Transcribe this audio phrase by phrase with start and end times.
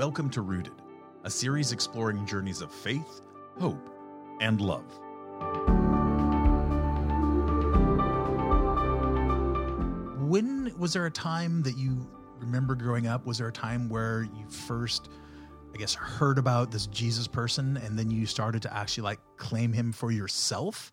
[0.00, 0.72] Welcome to Rooted,
[1.24, 3.20] a series exploring journeys of faith,
[3.58, 3.86] hope,
[4.40, 4.86] and love.
[10.26, 12.08] When was there a time that you
[12.38, 13.26] remember growing up?
[13.26, 15.10] Was there a time where you first,
[15.74, 19.70] I guess, heard about this Jesus person and then you started to actually like claim
[19.70, 20.92] him for yourself?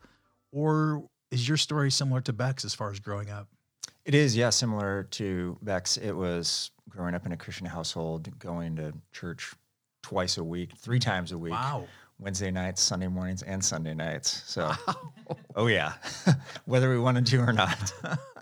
[0.51, 3.47] Or is your story similar to Beck's as far as growing up?
[4.07, 5.97] It is, yeah, similar to Beck's.
[5.97, 9.53] It was growing up in a Christian household, going to church
[10.01, 11.51] twice a week, three times a week.
[11.51, 11.85] Wow.
[12.17, 14.43] Wednesday nights, Sunday mornings, and Sunday nights.
[14.45, 14.71] So,
[15.57, 15.91] oh yeah,
[16.65, 17.91] whether we wanted to or not.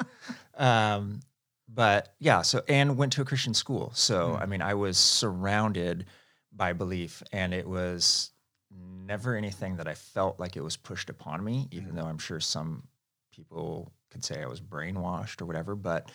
[0.56, 1.22] um,
[1.68, 3.92] but yeah, so and went to a Christian school.
[3.96, 4.42] So Mm.
[4.44, 6.06] I mean, I was surrounded
[6.54, 8.30] by belief, and it was
[8.72, 11.68] never anything that I felt like it was pushed upon me.
[11.72, 11.96] Even Mm.
[11.96, 12.84] though I'm sure some
[13.32, 16.10] people could say I was brainwashed or whatever, but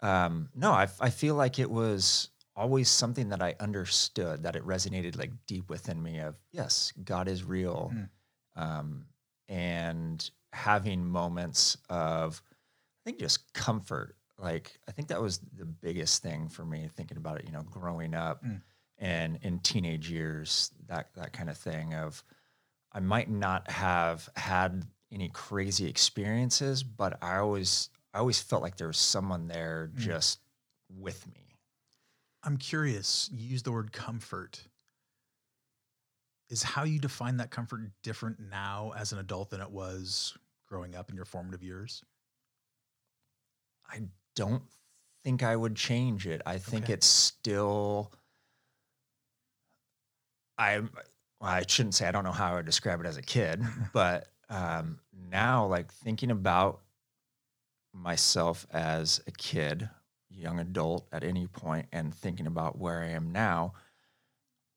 [0.00, 4.64] um, no, I, I feel like it was always something that I understood that it
[4.64, 7.92] resonated like deep within me of yes, God is real.
[7.92, 8.08] Mm.
[8.54, 9.06] Um,
[9.48, 14.14] and having moments of, I think just comfort.
[14.38, 17.62] Like, I think that was the biggest thing for me thinking about it, you know,
[17.62, 18.60] growing up Mm.
[18.98, 22.22] and in teenage years, that, that kind of thing of,
[22.92, 28.76] I might not have had any crazy experiences, but I always, I always felt like
[28.76, 29.98] there was someone there Mm.
[29.98, 30.40] just
[30.88, 31.58] with me.
[32.42, 34.66] I'm curious, you use the word comfort.
[36.48, 40.94] Is how you define that comfort different now as an adult than it was growing
[40.94, 42.02] up in your formative years?
[43.88, 44.02] I
[44.34, 44.62] don't
[45.24, 46.42] think I would change it.
[46.46, 46.94] I think Okay.
[46.94, 48.12] it's still.
[50.58, 50.82] I
[51.40, 54.31] I shouldn't say I don't know how I would describe it as a kid, but
[54.52, 54.98] um,
[55.30, 56.80] now like thinking about
[57.92, 59.88] myself as a kid,
[60.30, 63.74] young adult at any point, and thinking about where I am now,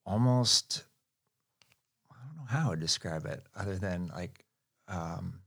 [0.05, 0.83] almost
[2.11, 4.45] I don't know how I would describe it other than like.
[4.87, 5.39] Um,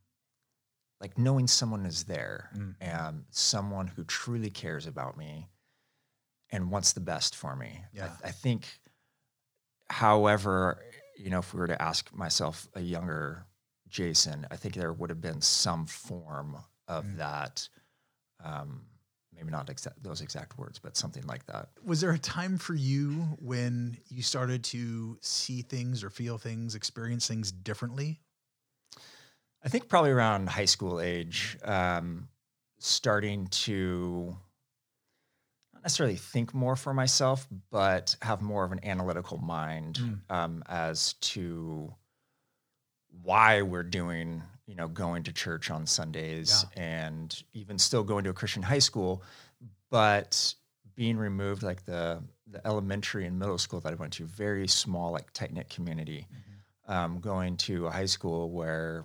[1.00, 2.74] like knowing someone is there Mm.
[2.80, 5.48] and someone who truly cares about me
[6.50, 7.84] and wants the best for me.
[7.84, 8.16] I- Yeah.
[8.24, 8.80] I, think,
[9.90, 10.82] however,
[11.16, 13.46] you know, if we were to ask myself a younger
[13.88, 16.56] Jason, I think there would have been some form
[16.86, 17.16] of Mm.
[17.18, 17.68] that.
[18.40, 18.86] Um,
[19.32, 21.70] maybe not exact those exact words, but something like that.
[21.84, 26.74] Was there a time for you when you started to see things or feel things,
[26.74, 28.20] experience things differently?
[29.62, 32.28] I think probably around high school age, um,
[32.78, 34.36] starting to
[35.74, 40.20] not necessarily think more for myself, but have more of an analytical mind Mm.
[40.30, 41.94] um, as to
[43.22, 48.30] why we're doing, you know, going to church on Sundays and even still going to
[48.30, 49.22] a Christian high school,
[49.90, 50.54] but
[50.94, 55.12] being removed like the the elementary and middle school that I went to, very small,
[55.12, 56.26] like tight knit community
[56.86, 59.04] um, going to a high school where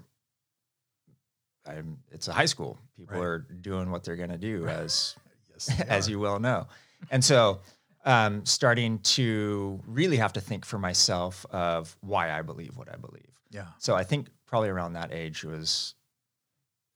[1.68, 2.78] I'm, it's a high school.
[2.98, 3.24] People Right.
[3.26, 5.16] are doing what they're going to do, as
[5.52, 5.70] Yes.
[5.82, 6.68] as you well know.
[7.12, 7.60] And so,
[8.06, 12.96] um, starting to really have to think for myself of why I believe what I
[12.96, 13.28] believe.
[13.54, 13.68] Yeah.
[13.78, 15.96] So I think probably around that age was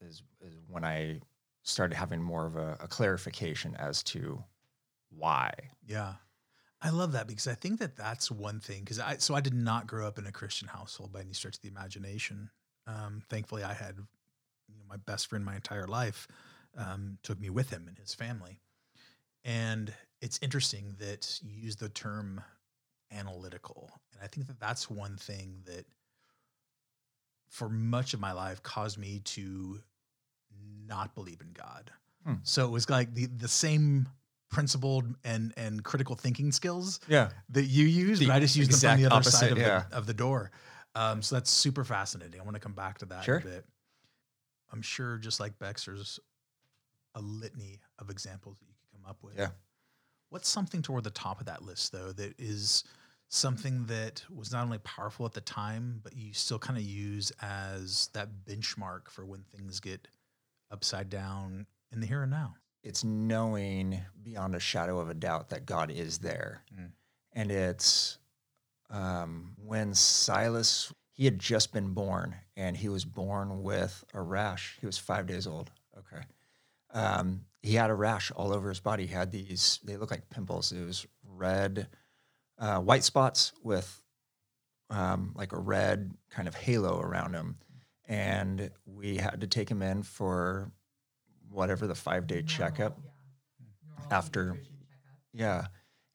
[0.00, 1.20] is, is when I
[1.62, 4.42] started having more of a, a clarification as to
[5.10, 5.52] why.
[5.86, 6.14] Yeah.
[6.80, 8.80] I love that because I think that that's one thing.
[8.80, 11.56] Because I, so I did not grow up in a Christian household by any stretch
[11.56, 12.50] of the imagination.
[12.86, 16.28] Um, thankfully, I had you know, my best friend my entire life
[16.76, 18.60] um, took me with him and his family.
[19.44, 22.40] And it's interesting that you use the term
[23.12, 23.90] analytical.
[24.12, 25.86] And I think that that's one thing that
[27.48, 29.80] for much of my life caused me to
[30.86, 31.90] not believe in God.
[32.24, 32.34] Hmm.
[32.42, 34.08] So it was like the, the same
[34.50, 37.30] principled and and critical thinking skills Yeah.
[37.50, 39.84] that you use, The but I just use them on the other side of, yeah.
[39.90, 40.50] the, of the door.
[40.94, 42.40] Um, so that's super fascinating.
[42.40, 43.36] I want to come back to that Sure.
[43.36, 43.64] a bit.
[44.72, 46.18] I'm sure, just like Bex, there's
[47.14, 49.36] a litany of examples that you could come up with.
[49.38, 49.48] Yeah.
[50.30, 52.84] What's something toward the top of that list, though, that is
[53.28, 57.30] something that was not only powerful at the time, but you still kind of use
[57.42, 60.08] as that benchmark for when things get
[60.70, 62.54] upside down in the here and now?
[62.82, 66.62] it's knowing beyond a shadow of a doubt that God is there.
[66.74, 66.90] Mm.
[67.34, 68.18] And it's
[68.90, 74.78] um, when Silas, he had just been born and he was born with a rash.
[74.80, 75.70] He was five days old.
[75.98, 76.24] Okay.
[76.92, 79.06] Um, he had a rash all over his body.
[79.06, 80.72] He had these, they look like pimples.
[80.72, 81.88] It was red,
[82.58, 84.02] uh, white spots with
[84.90, 87.56] um, like a red kind of halo around him.
[88.06, 90.70] And we had to take him in for
[91.50, 92.98] whatever the five day checkup
[94.10, 94.58] after
[95.32, 95.66] yeah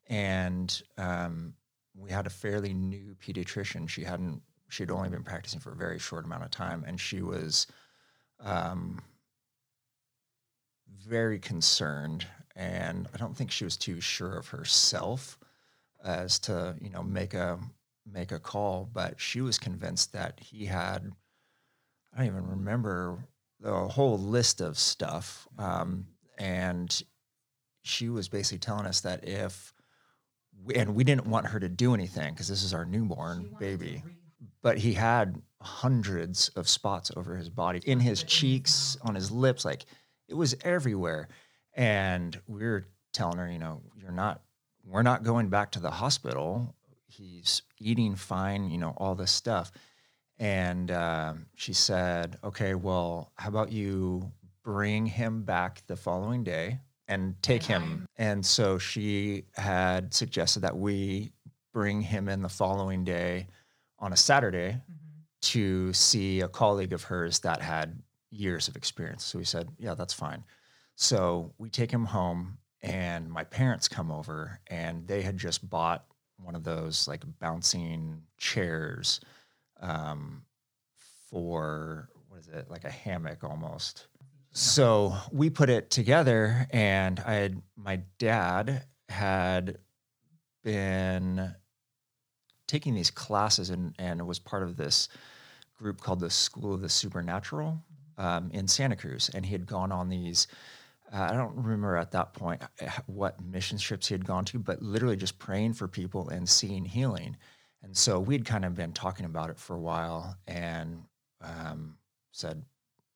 [0.08, 1.54] and um,
[1.96, 3.88] we had a fairly new pediatrician.
[3.88, 7.22] She hadn't she'd only been practicing for a very short amount of time, and she
[7.22, 7.68] was
[8.40, 9.02] um,
[11.08, 12.26] very concerned.
[12.56, 15.40] And I don't think she was too sure of herself
[16.04, 17.60] as to you know make a
[18.12, 21.12] make a call, but she was convinced that he had.
[22.14, 23.18] I don't even remember
[23.60, 26.06] the whole list of stuff, um,
[26.38, 27.02] and
[27.84, 29.74] she was basically telling us that if
[30.64, 34.04] we, and we didn't want her to do anything because this is our newborn baby
[34.62, 39.64] but he had hundreds of spots over his body in his cheeks on his lips
[39.64, 39.86] like
[40.28, 41.28] it was everywhere
[41.76, 44.42] and we were telling her you know you're not
[44.86, 46.76] we're not going back to the hospital.
[47.08, 49.72] He's eating fine you know all this stuff.
[50.40, 54.32] And um, she said okay well how about you
[54.64, 58.08] bring him back the following day and take him?
[58.18, 61.34] And so she had suggested that we
[61.74, 63.48] bring him in the following day
[64.00, 64.78] on a Saturday
[65.42, 69.26] to see a colleague of hers that had years of experience.
[69.26, 70.44] So we said, yeah, that's fine.
[70.96, 76.06] So we take him home, and my parents come over, and they had just bought
[76.38, 79.22] one of those like bouncing chairs
[79.82, 80.44] um,
[81.30, 84.08] for what is it, like a hammock almost.
[84.52, 89.78] So we put it together, and I had my dad had
[90.64, 91.56] been
[92.68, 95.08] taking these classes and and was part of this
[95.76, 97.82] group called the School of the Supernatural
[98.18, 100.48] um, in Santa Cruz, and he had gone on these.
[101.14, 104.60] Uh, I don't remember at that point uh, what mission trips he had gone to,
[104.60, 107.38] but literally just praying for people and seeing healing.
[107.84, 111.04] And so we'd kind of been talking about it for a while and
[111.42, 111.98] um,
[112.32, 112.64] said,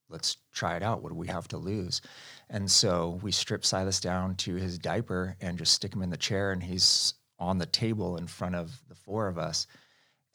[0.09, 1.01] let's try it out.
[1.01, 2.01] What do we have to lose?
[2.49, 6.17] And so we stripped Silas down to his diaper and just stick him in the
[6.17, 9.67] chair, and he's on the table in front of the four of us.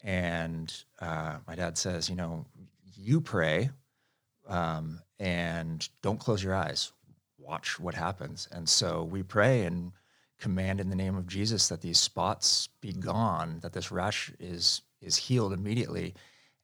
[0.03, 2.45] And uh, my dad says, you know,
[2.95, 3.69] you pray
[4.47, 6.91] um, and don't close your eyes.
[7.45, 8.47] Watch what happens.
[8.51, 9.91] And so we pray and
[10.39, 14.81] command in the name of Jesus that these spots be gone, that this rash is
[15.01, 16.13] is healed immediately.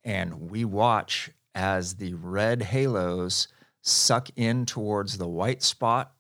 [0.04, 3.48] And we watch as the red halos
[3.82, 6.14] suck in towards the white spot,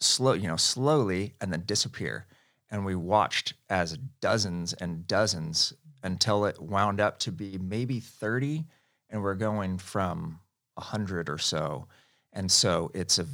[0.00, 2.26] slow, you know, slowly, and then disappear
[2.70, 5.72] and we watched as dozens and dozens
[6.02, 8.64] until it wound up to be maybe 30
[9.10, 10.40] and we're going from
[10.74, 11.86] 100 or so
[12.32, 13.26] and so it's a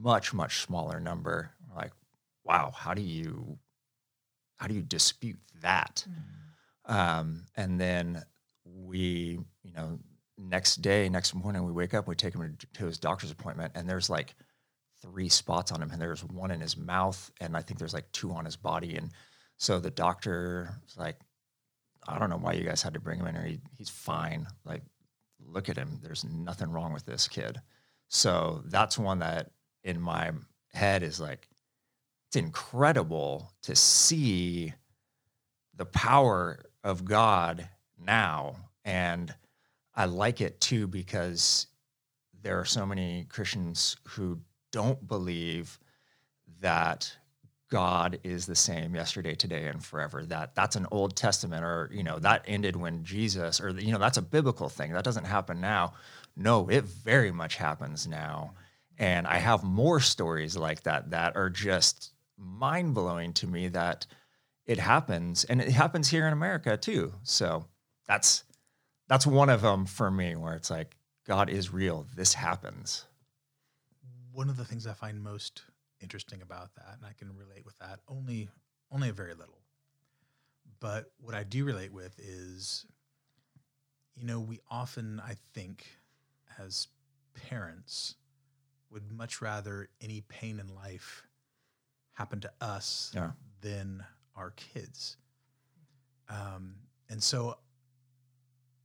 [0.00, 1.92] much much smaller number like
[2.44, 3.58] wow how do you
[4.56, 6.94] how do you dispute that mm-hmm.
[6.94, 8.22] um, and then
[8.64, 9.98] we you know
[10.38, 13.88] next day next morning we wake up we take him to his doctor's appointment and
[13.88, 14.34] there's like
[15.02, 18.10] three spots on him, and there's one in his mouth, and I think there's like
[18.12, 18.96] two on his body.
[18.96, 19.10] And
[19.56, 21.16] so the doctor was like,
[22.06, 23.44] I don't know why you guys had to bring him in here.
[23.44, 24.46] He, he's fine.
[24.64, 24.82] Like,
[25.40, 25.98] look at him.
[26.02, 27.60] There's nothing wrong with this kid.
[28.08, 29.50] So that's one that
[29.84, 30.32] in my
[30.72, 31.48] head is like,
[32.28, 34.72] it's incredible to see
[35.76, 37.68] the power of God
[37.98, 38.56] now.
[38.84, 39.34] And
[39.94, 41.66] I like it too because
[42.42, 44.40] there are so many Christians who
[44.70, 45.78] don't believe
[46.60, 47.14] that
[47.70, 50.24] God is the same yesterday, today, and forever.
[50.26, 53.98] That that's an Old Testament, or you know, that ended when Jesus, or you know,
[53.98, 54.92] that's a biblical thing.
[54.92, 55.94] That doesn't happen now.
[56.36, 58.52] No, it very much happens now,
[59.02, 63.68] and I have more stories like that that are just mind blowing to me.
[63.68, 64.06] That
[64.66, 67.12] it happens, and it happens here in America too.
[67.22, 67.66] So
[68.06, 68.44] that's
[69.08, 72.06] that's one of them for me, where it's like God is real.
[72.14, 73.06] This happens
[74.32, 75.62] one of the things I find most
[76.00, 78.48] interesting about that, and I can relate with that only
[78.90, 79.58] only a very little.
[80.80, 82.86] But what I do relate with is,
[84.14, 85.86] you know, we often I think
[86.58, 86.88] as
[87.48, 88.16] parents
[88.92, 91.26] would much rather any pain in life
[92.12, 93.30] happen to us yeah.
[93.60, 94.04] than
[94.36, 95.16] our kids.
[96.28, 96.74] Um,
[97.08, 97.58] and so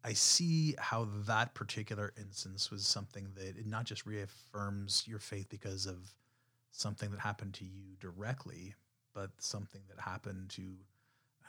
[0.04, 5.48] I see how that particular instance was something that it not just reaffirms your faith
[5.50, 5.98] because of
[6.72, 8.76] something that happened to you directly,
[9.14, 10.62] but something that happened to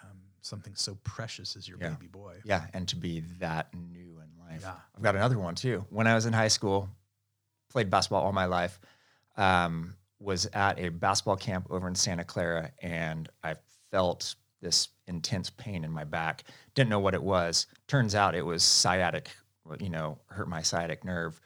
[0.02, 1.90] um, something so precious as your yeah.
[1.90, 2.36] baby boy.
[2.44, 4.62] Yeah, and to be that new in life.
[4.62, 4.74] Yeah.
[4.96, 5.84] I've got another one too.
[5.90, 6.88] When I was in high school,
[7.70, 8.80] played basketball all my life.
[9.36, 13.54] Um, was at a basketball camp over in Santa Clara, and I
[13.90, 16.44] felt this intense pain in my back.
[16.74, 17.66] Didn't know what it was.
[17.86, 19.30] Turns out it was sciatic,
[19.78, 21.40] you know, hurt my sciatic nerve,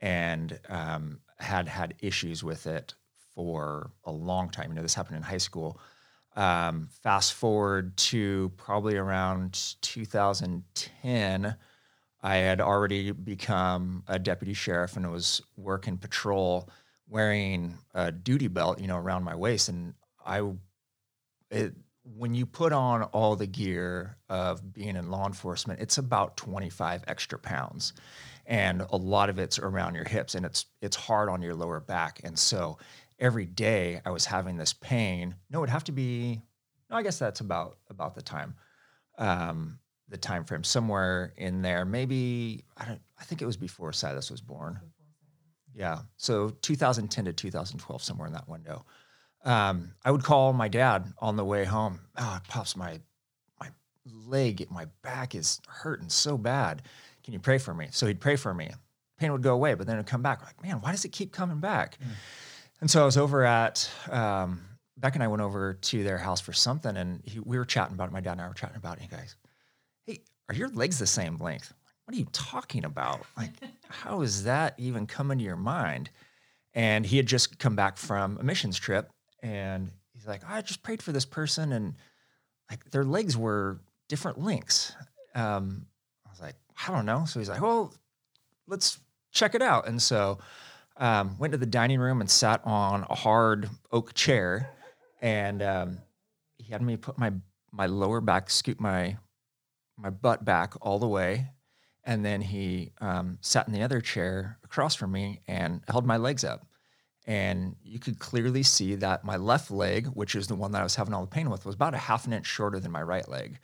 [0.00, 2.94] and um, had had issues with it
[3.34, 4.70] for a long time.
[4.70, 5.78] You know, this happened in high school.
[6.36, 11.54] Um, fast forward to probably around 2010,
[12.24, 16.70] I had already become a deputy sheriff and was working patrol,
[17.06, 19.68] wearing a duty belt, you know, around my waist.
[19.68, 19.92] And
[20.24, 20.40] I,
[21.50, 21.74] it,
[22.16, 27.04] when you put on all the gear of being in law enforcement, it's about 25
[27.06, 27.92] extra pounds.
[28.46, 31.80] And a lot of it's around your hips and it's it's hard on your lower
[31.80, 32.22] back.
[32.24, 32.78] And so
[33.18, 35.34] every day I was having this pain.
[35.50, 36.40] No, it'd have to be
[36.90, 38.54] no, I guess that's about about the time.
[39.18, 39.78] Um,
[40.08, 41.84] the time frame somewhere in there.
[41.84, 43.00] Maybe I don't.
[43.18, 44.80] I think it was before Silas was born.
[45.74, 48.84] Yeah, so 2010 to 2012, somewhere in that window.
[49.44, 52.00] Um, I would call my dad on the way home.
[52.16, 53.00] Oh, pops, my
[53.60, 53.68] my
[54.26, 56.82] leg, my back is hurting so bad.
[57.24, 57.88] Can you pray for me?
[57.90, 58.70] So he'd pray for me.
[59.18, 60.42] Pain would go away, but then it'd come back.
[60.42, 61.98] Like, man, why does it keep coming back?
[62.02, 62.10] Mm.
[62.80, 64.60] And so I was over at um,
[64.96, 67.94] Beck and I went over to their house for something, and he, we were chatting
[67.94, 68.12] about it.
[68.12, 69.02] My dad and I were chatting about it.
[69.02, 69.36] And he goes,
[70.48, 71.72] are your legs the same length?
[72.04, 73.22] What are you talking about?
[73.36, 73.50] Like,
[73.88, 76.10] how is that even coming to your mind?
[76.74, 79.10] And he had just come back from a missions trip
[79.42, 81.94] and he's like, I just prayed for this person and
[82.70, 84.92] like their legs were different lengths.
[85.34, 85.86] Um,
[86.26, 87.24] I was like, I don't know.
[87.26, 87.92] So he's like, well,
[88.66, 88.98] let's
[89.30, 89.86] check it out.
[89.86, 90.38] And so
[90.96, 94.68] um, went to the dining room and sat on a hard oak chair
[95.22, 95.98] and um,
[96.58, 97.32] he had me put my
[97.72, 99.16] my lower back, scoop my
[99.96, 101.48] my butt back all the way.
[102.04, 106.18] And then he um, sat in the other chair across from me and held my
[106.18, 106.66] legs up.
[107.26, 110.84] And you could clearly see that my left leg, which is the one that I
[110.84, 113.02] was having all the pain with, was about a half an inch shorter than my
[113.02, 113.58] right leg.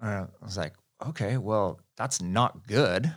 [0.00, 3.12] Uh, I was like, okay, well, that's not good.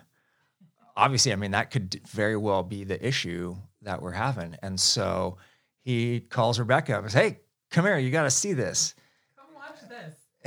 [0.95, 4.55] Obviously, I mean, that could very well be the issue that we're having.
[4.63, 5.37] And so
[5.83, 7.39] he calls Rebecca and says, hey,
[7.69, 8.95] come here, you got to see this.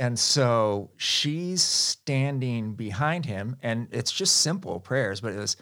[0.01, 5.57] And so she's standing behind him, and it's just simple prayers, but it was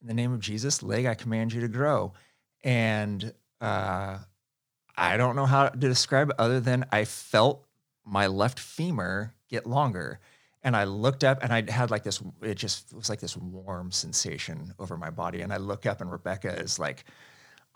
[0.00, 2.12] in the name of Jesus, leg, I command you to grow.
[2.64, 4.18] And uh,
[4.96, 7.68] I don't know how to describe it other than I felt
[8.04, 10.18] my left femur get longer.
[10.64, 13.92] And I looked up and I had like this, it just was like this warm
[13.92, 15.42] sensation over my body.
[15.42, 17.04] And I look up and Rebecca is like,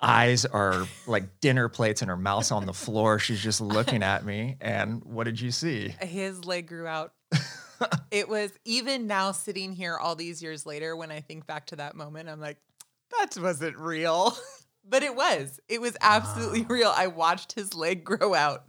[0.00, 3.18] eyes are like dinner plates and her mouth's on the floor.
[3.18, 4.56] She's just looking at me.
[4.60, 5.94] And what did you see?
[6.00, 7.12] His leg grew out.
[8.10, 11.76] it was even now sitting here all these years later, when I think back to
[11.76, 12.58] that moment, I'm like,
[13.18, 14.36] that wasn't real.
[14.88, 15.60] but it was.
[15.68, 16.66] It was absolutely wow.
[16.68, 16.94] real.
[16.94, 18.68] I watched his leg grow out.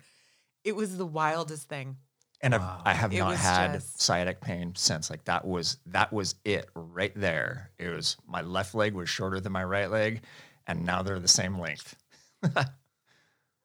[0.63, 1.97] It was the wildest thing.
[2.41, 2.81] And wow.
[2.85, 4.01] I have not had just...
[4.01, 5.09] sciatic pain since.
[5.09, 7.71] Like that was that was it right there.
[7.77, 10.21] It was my left leg was shorter than my right leg
[10.69, 11.95] and now they're the same length.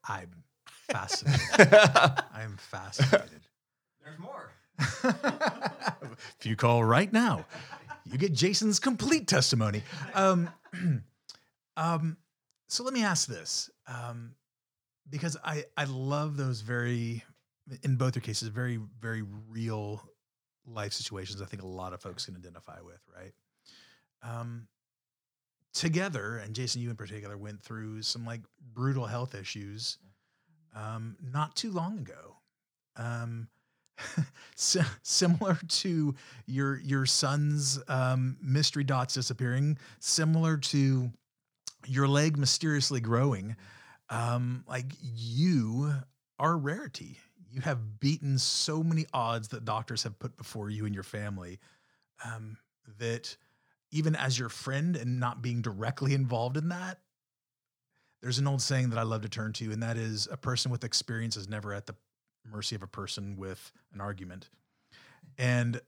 [0.09, 0.43] I'm
[0.91, 1.69] fascinated.
[2.33, 3.41] I'm fascinated.
[4.03, 4.51] There's more.
[6.39, 7.45] if you call right now,
[8.05, 9.83] you get Jason's complete testimony.
[10.15, 10.49] Um,
[11.77, 12.17] um,
[12.67, 14.33] so let me ask this, um,
[15.09, 17.23] because I I love those very,
[17.83, 20.01] in both your cases, very very real
[20.65, 21.41] life situations.
[21.41, 23.33] I think a lot of folks can identify with, right?
[24.23, 24.67] Um,
[25.75, 28.41] together, and Jason, you in particular, went through some like
[28.73, 29.99] brutal health issues
[30.75, 32.37] um, not too long ago.
[32.97, 33.47] Um,
[34.55, 36.15] similar to
[36.47, 41.11] your your son's um, mystery dots disappearing, similar to
[41.87, 43.55] your leg mysteriously growing.
[44.09, 45.93] Um, like you
[46.39, 47.17] are a rarity.
[47.51, 51.59] You have beaten so many odds that doctors have put before you and your family
[52.25, 52.57] um,
[52.99, 53.37] that
[53.95, 56.99] even as your friend and not being directly involved in that,
[58.21, 60.69] there's an old saying that I love to turn to, and that is a person
[60.69, 61.95] with experience is never at the
[62.51, 64.49] mercy of a person with an argument.
[65.37, 65.79] And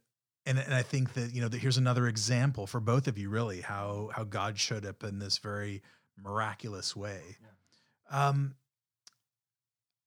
[0.46, 3.30] and, and I think that you know that here's another example for both of you,
[3.30, 5.82] really, how how God showed up in this very
[6.18, 7.22] miraculous way.
[7.42, 8.28] Yeah.
[8.28, 8.56] Um,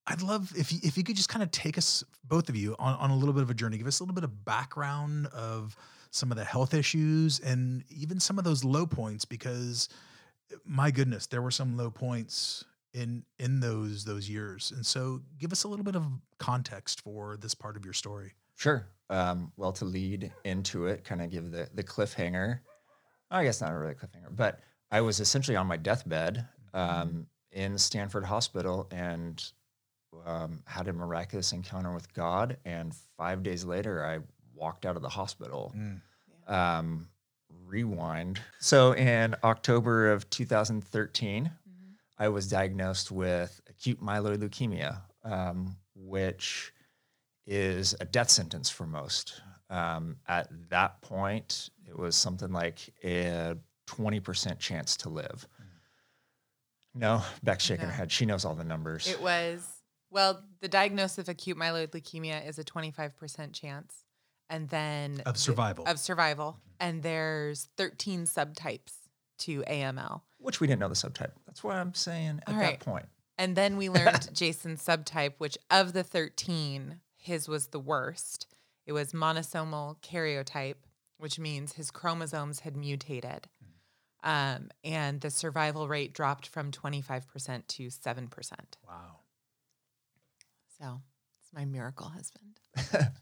[0.07, 2.75] I'd love if you, if you could just kind of take us both of you
[2.79, 5.27] on, on a little bit of a journey, give us a little bit of background
[5.27, 5.77] of
[6.11, 9.89] some of the health issues and even some of those low points because
[10.65, 14.73] my goodness there were some low points in in those those years.
[14.75, 16.07] And so give us a little bit of
[16.39, 18.33] context for this part of your story.
[18.57, 18.87] Sure.
[19.09, 22.61] Um, well to lead into it kind of give the the cliffhanger.
[23.31, 27.79] I guess not a really cliffhanger but i was essentially on my deathbed um, in
[27.79, 29.53] stanford hospital and
[30.27, 32.57] um, had a miraculous encounter with god.
[32.65, 34.19] And five days later i
[34.61, 35.75] walked out of the hospital.
[35.77, 36.01] Mm.
[36.47, 37.09] Um,
[37.67, 38.41] rewind.
[38.59, 41.93] So in October of 2013, mm-hmm.
[42.19, 46.73] I was diagnosed with acute myeloid leukemia, um, which
[47.47, 49.41] is a death sentence for most.
[49.71, 53.57] Um, at that point, it was something like a
[53.89, 55.47] 20% chance to live.
[56.93, 58.11] No, Beck's shaking her head.
[58.11, 59.07] She knows all the numbers.
[59.07, 59.65] It was,
[60.11, 64.05] well, the diagnosis of acute myeloid leukemia is a 25% chance.
[64.51, 65.87] And then Of survival.
[65.87, 66.59] of survival.
[66.79, 68.93] And there's 13 subtypes
[69.39, 70.21] to AML.
[70.39, 71.33] which we didn't know the subtype.
[71.47, 73.07] That's what I'm saying at All that point.
[73.39, 78.47] And then we learned Jason's subtype, which of the 13, his was the worst.
[78.87, 80.77] It was monosomal karyotype,
[81.17, 83.49] which means his chromosomes had mutated.
[84.23, 88.53] Um, and the survival rate dropped from 25% to 7%.
[88.87, 89.21] Wow.
[90.79, 91.01] So
[91.41, 92.61] it's my miracle husband.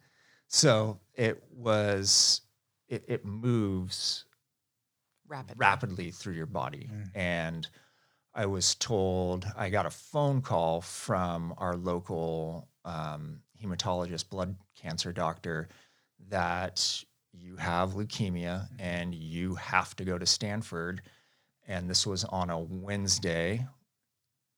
[0.48, 2.40] So it was,
[2.88, 4.24] it, it moves
[5.28, 5.56] Rapidly.
[5.58, 6.90] rapidly through your body.
[6.92, 7.10] Mm.
[7.14, 7.68] And
[8.34, 15.12] I was told, I got a phone call from our local um, hematologist, blood cancer
[15.12, 15.68] doctor,
[16.28, 21.02] that you have leukemia and you have to go to Stanford.
[21.66, 23.66] And this was on a Wednesday,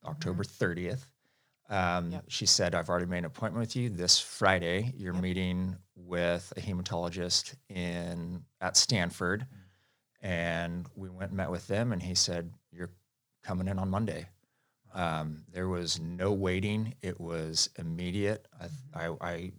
[0.05, 1.07] October 30th.
[1.71, 2.25] Um, Yep.
[2.29, 4.93] She said, I've already made an appointment with you this Friday.
[4.97, 5.23] You're Yep.
[5.23, 9.47] meeting with a hematologist in at Stanford.
[10.21, 12.91] And we went and met with them, and he said, You're
[13.43, 14.29] coming in on Monday.
[14.93, 16.95] Um, there was no waiting.
[17.01, 18.47] It was immediate.
[18.95, 19.53] I, I,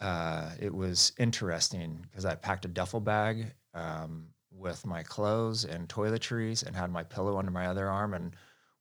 [0.00, 5.64] I uh, it was interesting because I packed a duffel bag um, with my clothes
[5.64, 8.34] and toiletries and had my pillow under my other arm and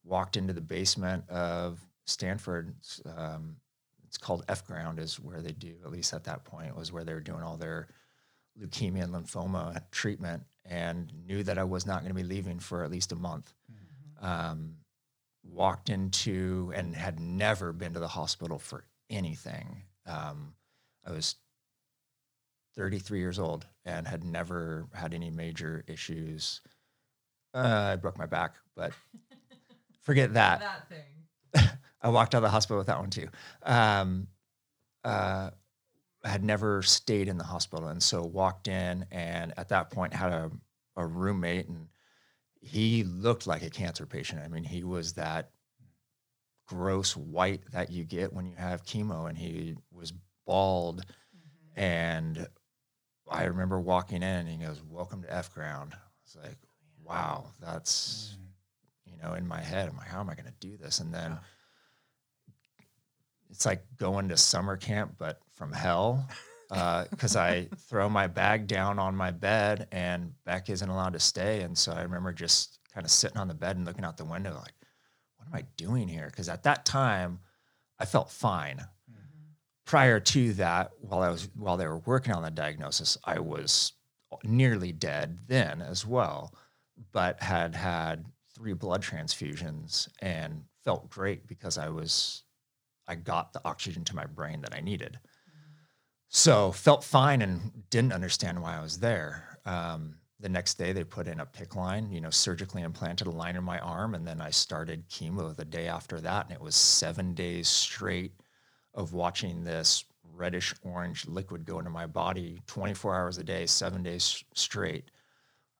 [0.03, 2.73] walked into the basement of Stanford.
[2.77, 3.57] It's, Um,
[4.05, 7.03] it's called F Ground, is where they do, at least at that point, was where
[7.03, 7.89] they were doing all their
[8.59, 12.83] leukemia and lymphoma treatment and knew that I was not going to be leaving for
[12.83, 13.53] at least a month.
[14.19, 14.77] Um,
[15.43, 19.83] walked into and had never been to the hospital for anything.
[20.05, 20.55] Um,
[21.05, 21.35] I was
[22.75, 26.61] 33 years old and had never had any major issues.
[27.53, 28.93] Uh, I broke my back, but
[30.01, 30.59] forget that.
[30.59, 31.26] That thing.
[32.01, 33.27] I walked out of the hospital with that one too.
[33.63, 34.27] Um,
[35.03, 35.51] uh,
[36.23, 40.13] I had never stayed in the hospital, and so walked in, and at that point
[40.13, 40.51] had a,
[40.95, 41.87] a roommate, and
[42.61, 44.41] he looked like a cancer patient.
[44.43, 45.51] I mean, he was that
[46.67, 50.13] gross white that you get when you have chemo, and he was
[50.45, 51.05] bald.
[51.75, 52.47] And
[53.29, 56.57] I remember walking in, and he goes, "Welcome to F Ground." It's like,
[57.03, 58.37] "Wow, that's."
[59.05, 61.13] You know, in my head, I'm like, "How am I going to do this?" And
[61.13, 61.37] then Yeah.
[63.49, 66.27] It's like going to summer camp, but from hell.
[66.69, 71.19] Uh, because I throw my bag down on my bed and Beck isn't allowed to
[71.19, 71.61] stay.
[71.61, 74.25] And so I remember just kind of sitting on the bed and looking out the
[74.25, 74.73] window, like,
[75.37, 76.27] what am I doing here?
[76.27, 77.39] Because at that time,
[77.99, 78.77] I felt fine.
[79.09, 79.51] Mm-hmm.
[79.85, 83.93] Prior to that, while I was while they were working on the diagnosis, I was
[84.43, 86.53] nearly dead then as well,
[87.13, 92.43] but had had three blood transfusions and felt great because I was
[93.07, 95.19] I got the oxygen to my brain that I needed.
[96.29, 99.59] So felt fine and didn't understand why I was there.
[99.65, 103.31] Um, the next day they put in a PICC line, you know, surgically implanted a
[103.31, 106.61] line in my arm, and then I started chemo the day after that, and it
[106.61, 108.33] was seven days straight
[108.93, 114.03] of watching this reddish orange liquid go into my body 24 hours a day, seven
[114.03, 115.09] days straight.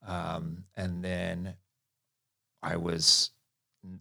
[0.06, 1.56] Um, and then
[2.64, 3.32] I was,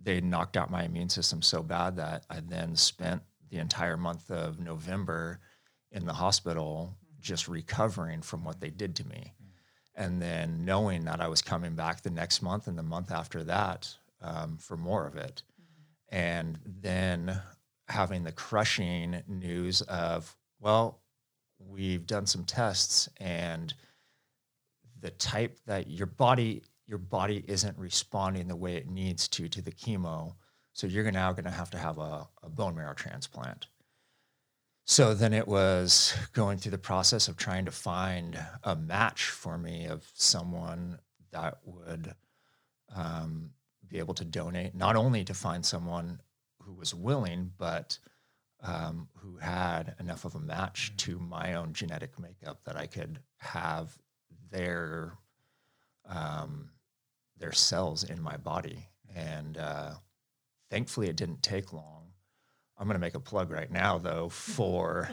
[0.03, 4.31] they knocked out my immune system so bad that I then spent the entire month
[4.31, 5.41] of November
[5.93, 9.35] in the hospital just recovering from what they did to me.
[9.95, 13.43] And then knowing that I was coming back the next month and the month after
[13.45, 13.89] that
[14.21, 15.43] um, for more of it.
[16.11, 17.41] And then
[17.89, 21.01] having the crushing news of, well,
[21.59, 23.73] we've done some tests and
[25.01, 29.61] the type that your body your body isn't responding the way it needs to to
[29.63, 30.35] the chemo
[30.77, 33.69] so you're now going to have to have a, a bone marrow transplant.
[34.85, 39.57] So then it was going through the process of trying to find a match for
[39.57, 40.99] me of someone
[41.33, 42.15] that would
[42.95, 43.53] um,
[43.89, 46.21] be able to donate not only to find someone
[46.61, 47.99] who was willing but
[48.63, 53.21] um, who had enough of a match to my own genetic makeup that I could
[53.39, 53.97] have
[54.51, 55.15] their
[56.07, 56.69] um,
[57.39, 58.89] their cells in my body.
[59.15, 59.93] And uh,
[60.71, 62.05] thankfully, it didn't take long.
[62.79, 65.09] I'm going to make a plug right now, though, for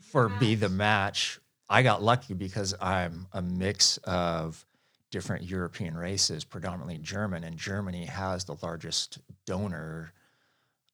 [0.00, 1.38] for be the match.
[1.68, 4.66] I got lucky because I'm a mix of
[5.12, 10.12] different European races, predominantly German, and Germany has the largest donor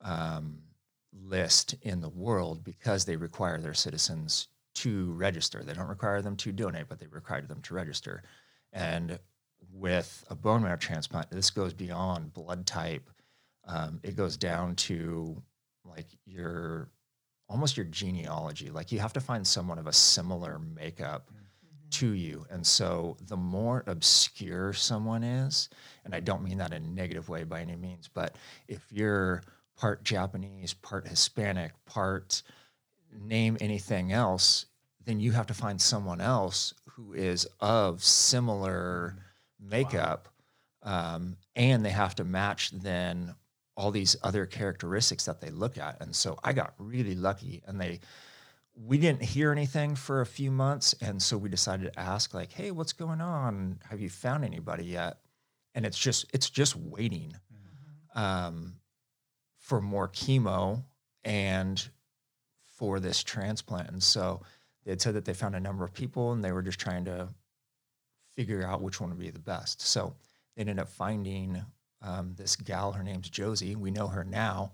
[0.03, 0.59] um,
[1.13, 5.63] list in the world because they require their citizens to register.
[5.65, 8.23] They don't require them to donate, but they require them to register.
[8.73, 9.19] And
[9.79, 13.11] with a bone marrow transplant, this goes beyond blood type.
[13.67, 15.43] Um, it goes down to
[15.85, 16.89] like your
[17.49, 18.71] almost your genealogy.
[18.71, 21.31] Like you have to find someone of a similar makeup
[21.93, 22.45] to you.
[22.51, 25.69] And so the more obscure someone is,
[26.05, 28.37] and I don't mean that in a negative way by any means, but
[28.67, 29.43] if you're
[29.77, 32.43] part Japanese, part Hispanic, part
[33.21, 34.67] name anything else,
[35.05, 39.17] then you have to find someone else who is of similar
[39.61, 40.29] makeup.
[40.83, 43.35] Um, and they have to match then
[43.77, 46.01] all these other characteristics that they look at.
[46.01, 48.01] And so I got really lucky and they,
[48.75, 50.95] we didn't hear anything for a few months.
[51.01, 53.81] And so we decided to ask like, Hey, what's going on?
[53.89, 55.19] Have you found anybody yet?
[55.75, 57.35] And it's just, it's just waiting,
[58.15, 58.77] um,
[59.59, 60.85] for more chemo
[61.25, 61.89] and
[62.77, 63.91] for this transplant.
[63.91, 64.43] And so
[64.85, 67.29] they said that they found a number of people and they were just trying to
[68.37, 69.81] figure out which one would be the best.
[69.81, 70.15] So
[70.55, 71.65] they ended up finding
[72.03, 72.93] um, this gal.
[72.93, 73.75] Her name's Josie.
[73.75, 74.73] We know her now.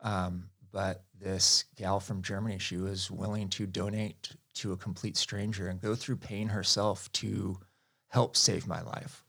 [0.00, 5.68] Um, but this gal from Germany, she was willing to donate to a complete stranger
[5.68, 7.58] and go through pain herself to
[8.08, 9.24] help save my life.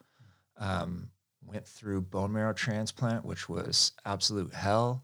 [0.57, 1.09] Um,
[1.45, 5.03] went through bone marrow transplant, which was absolute hell.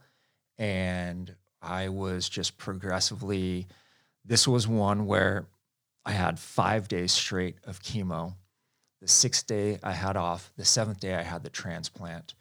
[0.57, 3.67] And I was just progressively,
[4.25, 5.47] this was one where
[6.05, 8.35] I had five days straight of chemo.
[9.01, 12.35] The sixth day I had off, the seventh day I had the transplant.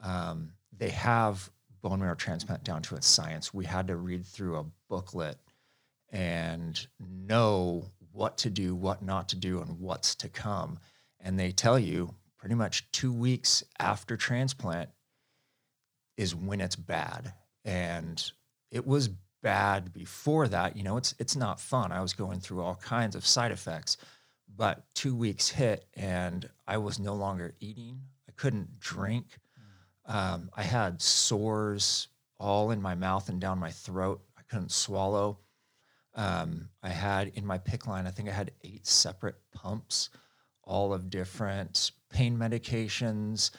[0.00, 1.50] Um, they have
[1.82, 3.52] bone marrow transplant down to its science.
[3.52, 5.38] We had to read through a booklet
[6.10, 10.78] and know what to do, what not to do, and what's to come.
[11.20, 14.90] And they tell you pretty much two weeks after transplant
[16.16, 17.32] is when it's bad.
[17.64, 18.22] And
[18.70, 19.10] it was
[19.42, 20.76] bad before that.
[20.76, 21.92] You know, it's it's not fun.
[21.92, 23.96] I was going through all kinds of side effects.
[24.56, 28.00] But two weeks hit and I was no longer eating.
[28.28, 29.38] I couldn't drink.
[30.06, 32.08] Um, I had sores
[32.40, 34.20] all in my mouth and down my throat.
[34.36, 35.38] I couldn't swallow.
[36.14, 40.10] Um, I had in my PICC line, I think I had eight separate pumps,
[40.64, 43.50] all of different pain medications,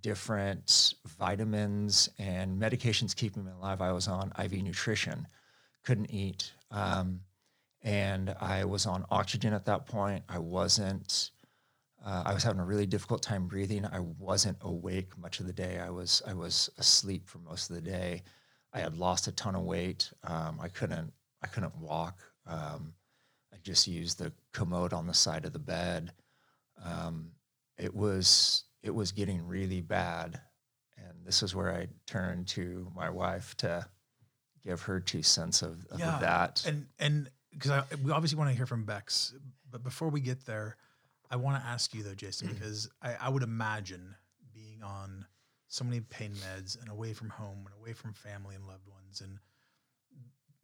[0.00, 3.80] different vitamins, and medications keeping me alive.
[3.82, 5.26] I was on IV nutrition,
[5.84, 6.52] couldn't eat.
[6.70, 7.20] Um,
[7.86, 10.24] and I was on oxygen at that point.
[10.28, 11.30] I wasn't
[12.04, 13.84] uh, I was having a really difficult time breathing.
[13.84, 15.78] I wasn't awake much of the day.
[15.78, 18.22] I was I was asleep for most of the day.
[18.72, 20.12] I had lost a ton of weight.
[20.24, 22.20] Um, I couldn't I couldn't walk.
[22.46, 22.92] Um,
[23.52, 26.12] I just used the commode on the side of the bed.
[26.84, 27.30] Um,
[27.78, 30.40] it was it was getting really bad,
[30.98, 33.86] and this is where I turned to my wife to
[34.64, 36.64] give her two cents of, of Yeah, that.
[36.66, 39.34] And and because we obviously want to hear from Bex,
[39.70, 40.76] but before we get there,
[41.30, 44.14] I want to ask you though, Jason, because I, I would imagine
[44.54, 45.26] being on
[45.68, 49.20] so many pain meds and away from home and away from family and loved ones,
[49.20, 49.38] and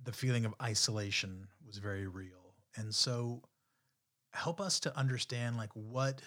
[0.05, 2.55] the feeling of isolation was very real.
[2.77, 3.43] And so,
[4.33, 6.23] help us to understand like what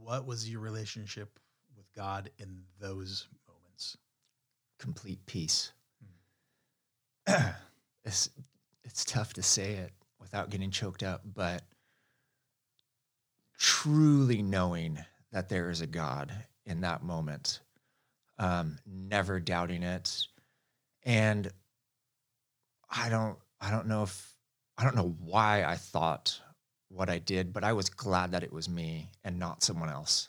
[0.00, 1.38] what was your relationship
[1.76, 3.96] with God in those moments?
[4.78, 5.72] complete peace.
[7.26, 7.48] Hmm.
[8.88, 11.62] it's tough to say it without getting choked up, but
[13.58, 14.98] truly knowing
[15.30, 16.32] that there is a God
[16.64, 17.60] in that moment,
[18.38, 20.26] um, never doubting it,
[21.04, 21.50] and
[22.90, 24.34] I don't I don't know if
[24.78, 26.40] I don't know why I thought
[26.88, 30.28] what I did, but I was glad that it was me and not someone else.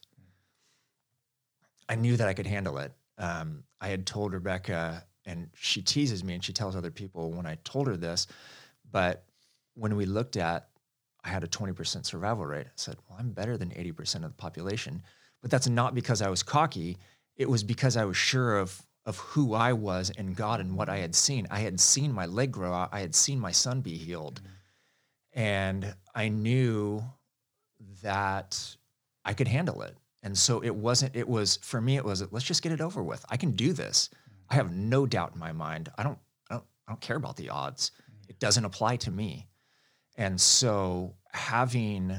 [1.87, 2.91] I knew that I could handle it.
[3.17, 7.45] Um, I had told Rebecca, and she teases me and she tells other people when
[7.45, 8.27] I told her this,
[8.91, 9.25] but
[9.75, 10.69] when we looked at,
[11.23, 12.67] I had a 20% survival rate.
[12.67, 15.01] I said, well, I'm better than 80% of the population.
[15.41, 16.97] But that's not because I was cocky.
[17.35, 20.89] It was because I was sure of, of who I was in God and what
[20.89, 21.47] I had seen.
[21.49, 22.89] I had seen my leg grow out.
[22.91, 24.41] I had seen my son be healed.
[24.41, 25.39] Mm-hmm.
[25.41, 27.03] And I knew
[28.01, 28.77] that
[29.23, 29.95] I could handle it.
[30.23, 33.01] And so it wasn't, it was, for me, it was, let's just get it over
[33.01, 33.25] with.
[33.29, 34.09] I can do this.
[34.49, 35.89] I have no doubt in my mind.
[35.97, 37.91] I don't, I don't, I don't care about the odds.
[38.27, 39.47] It doesn't apply to me.
[40.17, 42.15] And so having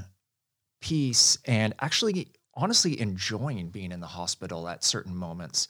[0.81, 5.69] peace and actually, honestly, enjoying being in the hospital at certain moments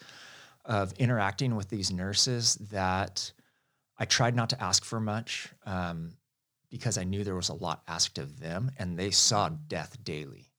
[0.64, 3.33] of interacting with these nurses that
[3.99, 6.12] I tried not to ask for much um,
[6.70, 10.49] because I knew there was a lot asked of them and they saw death daily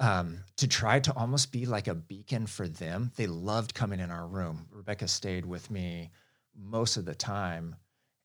[0.00, 3.12] um, to try to almost be like a beacon for them.
[3.16, 4.66] They loved coming in our room.
[4.72, 6.10] Rebecca stayed with me
[6.56, 7.76] most of the time,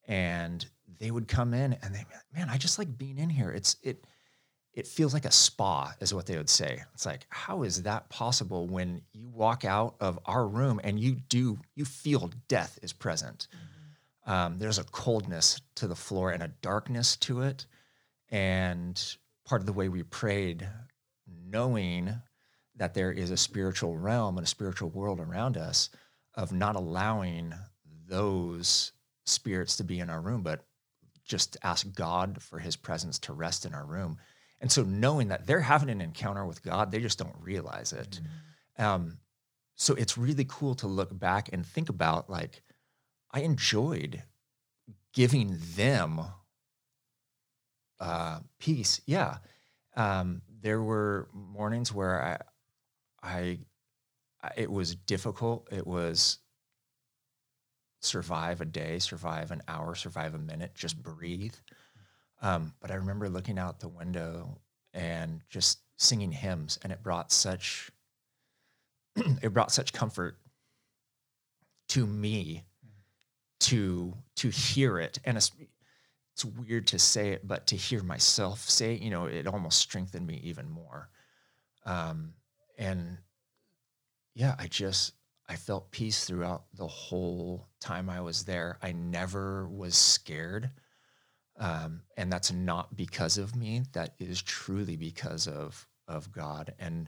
[0.08, 0.66] and
[1.00, 3.52] they would come in and they, man, I just like being in here.
[3.52, 4.06] It's it
[4.74, 6.84] it feels like a spa, is what they would say.
[6.94, 11.16] It's like, how is that possible when you walk out of our room and you
[11.16, 13.48] do, you feel death is present?
[13.56, 14.32] Mm-hmm.
[14.32, 17.66] Um, there's a coldness to the floor and a darkness to it.
[18.32, 19.02] And
[19.46, 20.68] part of the way we prayed,
[21.28, 22.22] knowing
[22.76, 25.90] that there is a spiritual realm and a spiritual world around us,
[26.34, 27.54] of not allowing
[28.08, 28.92] those
[29.26, 30.66] spirits to be in our room, but
[31.24, 34.18] just ask God for his presence to rest in our room
[34.62, 38.20] and so knowing that they're having an encounter with God, they just don't realize it.
[38.80, 38.84] Mm-hmm.
[38.84, 39.18] Um,
[39.76, 42.64] so it's really cool to look back and think about like,
[43.32, 44.24] I enjoyed
[45.14, 46.22] giving them
[48.00, 49.02] uh, peace.
[49.06, 49.38] Yeah.
[49.96, 52.42] Um, there were mornings where
[53.22, 53.60] I, I,
[54.58, 55.68] it was difficult.
[55.72, 56.40] It was
[58.02, 61.54] survive a day, survive an hour, survive a minute, just breathe.
[62.42, 64.60] Um, but I remember looking out the window
[64.92, 67.92] and just singing hymns, and it brought such
[69.16, 70.40] it brought such comfort
[71.90, 72.64] to me
[73.60, 75.38] to to hear it, and
[76.36, 79.80] it's weird to say it, but to hear myself say, it, you know, it almost
[79.80, 81.10] strengthened me even more.
[81.86, 82.34] Um,
[82.78, 83.20] and
[84.34, 85.14] yeah, I just
[85.48, 88.78] I felt peace throughout the whole time I was there.
[88.82, 90.72] I never was scared.
[91.58, 93.84] Um, and that's not because of me.
[93.94, 96.74] That is truly because of of God.
[96.80, 97.08] And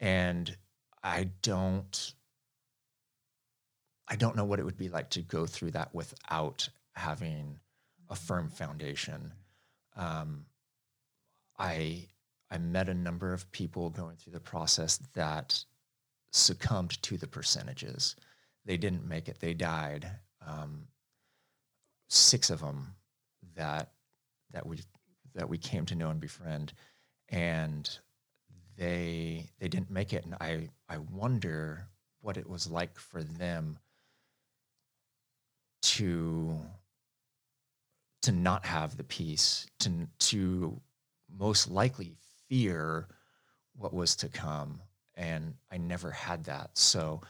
[0.00, 0.56] and
[1.04, 2.12] I don't
[4.08, 7.60] I don't know what it would be like to go through that without having
[8.10, 9.32] a firm foundation.
[9.96, 10.46] Um,
[11.58, 12.08] I
[12.50, 15.64] I met a number of people going through the process that
[16.32, 18.16] succumbed to the percentages.
[18.64, 19.40] They didn't make it.
[19.40, 20.10] They died.
[20.46, 20.88] Um,
[22.08, 22.94] six of them
[23.54, 23.92] that
[24.52, 24.80] that we
[25.34, 26.72] that we came to know and befriend,
[27.28, 27.98] and
[28.76, 31.88] they they didn't make it, and I I wonder
[32.20, 33.78] what it was like for them
[35.80, 36.58] to
[38.28, 40.78] to not have the peace to to
[41.34, 42.12] most likely
[42.46, 43.08] fear
[43.74, 44.82] what was to come.
[45.14, 46.76] And i never had that.
[46.76, 47.22] So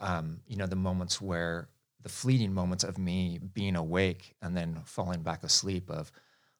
[0.00, 1.68] um, you know the moments where
[2.02, 6.10] the fleeting moments of me being awake and then falling back asleep of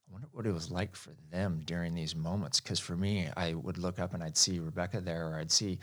[0.07, 2.61] I wonder what it was like for them during these moments.
[2.61, 5.79] Because for me, I would look up and I'd see Rebecca there, or I'd see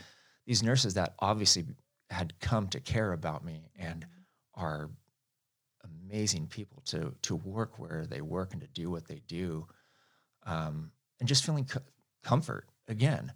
[0.46, 1.64] these nurses that obviously
[2.10, 4.06] had come to care about me and
[4.54, 4.88] are
[6.14, 9.66] amazing people to to work where they work and to do what they do,
[10.46, 11.80] um, and just feeling co-
[12.22, 13.32] comfort again,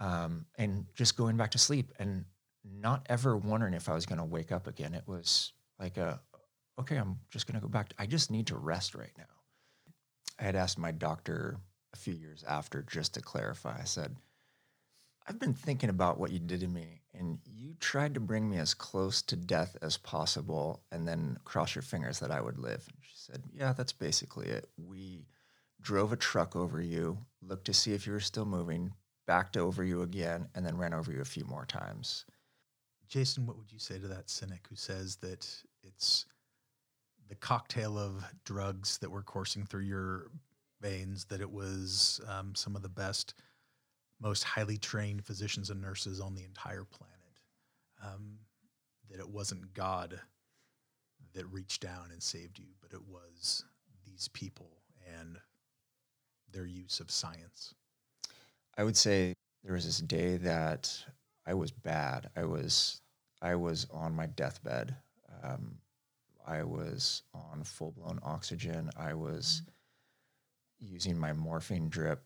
[0.00, 2.24] um, and just going back to sleep and
[2.64, 4.94] not ever wondering if I was going to wake up again.
[4.94, 6.20] It was like a
[6.78, 9.24] okay i'm just going to go back to, i just need to rest right now
[10.38, 11.58] i had asked my doctor
[11.92, 14.16] a few years after just to clarify i said
[15.28, 18.58] i've been thinking about what you did to me and you tried to bring me
[18.58, 22.84] as close to death as possible and then cross your fingers that i would live.
[22.88, 24.68] And she said yeah that's basically it.
[24.76, 25.26] We
[25.80, 28.92] drove a truck over you looked to see if you were still moving
[29.28, 32.24] backed over you again and then ran over you a few more times.
[33.08, 35.46] Jason, what would you say to that cynic who says that
[35.82, 36.24] it's
[37.28, 40.30] the cocktail of drugs that were coursing through your
[40.80, 43.34] veins, that it was um, some of the best,
[44.20, 47.14] most highly trained physicians and nurses on the entire planet,
[48.04, 48.38] um,
[49.10, 50.20] that it wasn't God
[51.34, 53.64] that reached down and saved you, but it was
[54.04, 54.70] these people
[55.18, 55.38] and
[56.52, 57.74] their use of science?
[58.76, 60.92] I would say there was this day that
[61.46, 62.30] I was bad.
[62.36, 63.00] I was
[63.40, 64.94] I was on my deathbed.
[65.42, 65.78] Um,
[66.46, 68.90] I was on full blown oxygen.
[68.96, 69.62] I was
[70.82, 70.92] mm-hmm.
[70.92, 72.22] using my morphine drip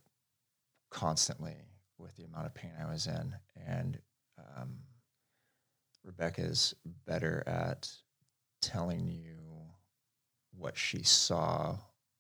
[0.91, 1.57] constantly
[2.03, 3.35] with the amount of pain I was in.
[3.67, 3.99] And
[4.39, 4.79] um,
[6.05, 6.75] Rebecca's
[7.07, 7.91] better at
[8.61, 9.39] telling you
[10.57, 11.77] what she saw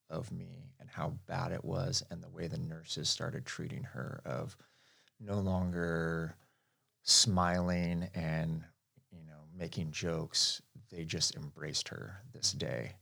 [0.08, 4.20] of me and how bad it was, and the way the nurses started treating her
[4.24, 4.56] of
[5.20, 6.36] no longer
[7.04, 8.62] smiling and
[9.10, 12.92] you know making jokes they just embraced her this day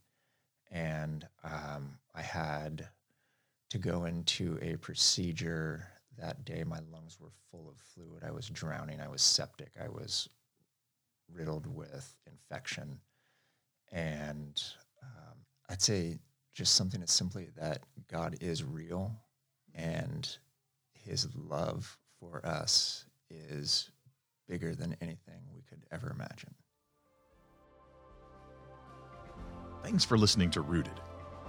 [0.71, 2.89] and um, i had
[3.69, 5.87] to go into a procedure
[6.19, 9.89] that day my lungs were full of fluid i was drowning i was septic i
[9.89, 10.29] was
[11.33, 12.99] riddled with infection
[13.93, 14.63] and
[15.03, 15.37] um,
[15.71, 16.19] i'd say
[16.55, 19.13] just something as simply that god is real
[19.75, 20.39] and
[20.93, 23.91] his love for us is
[24.49, 26.55] bigger than anything we could ever imagine.
[29.83, 31.01] Thanks for listening to Rooted.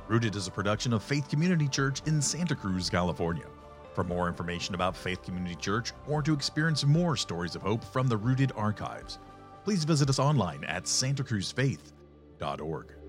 [0.07, 3.45] Rooted is a production of Faith Community Church in Santa Cruz, California.
[3.93, 8.07] For more information about Faith Community Church or to experience more stories of hope from
[8.07, 9.19] the Rooted archives,
[9.63, 13.00] please visit us online at santacruzfaith.org.